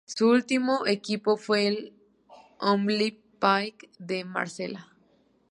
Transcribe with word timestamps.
Su 0.07 0.27
último 0.31 0.87
equipo 0.87 1.37
fue 1.37 1.67
el 1.67 1.93
Olympique 2.59 3.91
de 3.99 4.25
Marsella. 4.25 4.87